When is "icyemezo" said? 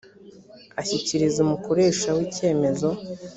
2.27-2.89